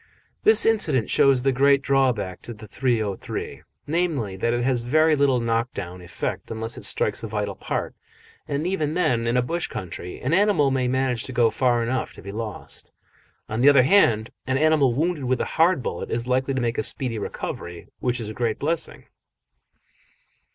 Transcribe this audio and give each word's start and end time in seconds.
This 0.41 0.65
incident 0.65 1.11
shows 1.11 1.43
the 1.43 1.51
great 1.51 1.83
drawback 1.83 2.41
to 2.41 2.55
the 2.55 2.65
.303 2.65 3.61
namely, 3.85 4.35
that 4.35 4.51
it 4.51 4.63
has 4.63 4.81
very 4.81 5.15
little 5.15 5.39
knock 5.39 5.71
down 5.75 6.01
effect 6.01 6.49
unless 6.49 6.75
it 6.75 6.85
strikes 6.85 7.21
a 7.21 7.27
vital 7.27 7.53
part; 7.53 7.93
and 8.47 8.65
even 8.65 8.95
then, 8.95 9.27
in 9.27 9.37
a 9.37 9.43
bush 9.43 9.67
country, 9.67 10.19
an 10.19 10.33
animal 10.33 10.71
may 10.71 10.87
manage 10.87 11.23
to 11.25 11.31
go 11.31 11.51
far 11.51 11.83
enough 11.83 12.13
to 12.13 12.21
be 12.23 12.31
lost. 12.31 12.91
On 13.47 13.61
the 13.61 13.69
other 13.69 13.83
hand, 13.83 14.31
an 14.47 14.57
animal 14.57 14.91
wounded 14.91 15.25
with 15.25 15.39
a 15.39 15.45
hard 15.61 15.83
bullet 15.83 16.09
is 16.09 16.25
likely 16.27 16.55
to 16.55 16.61
make 16.61 16.79
a 16.79 16.81
speedy 16.81 17.19
recovery, 17.19 17.87
which 17.99 18.19
is 18.19 18.27
a 18.27 18.33
great 18.33 18.57
blessing. 18.57 19.05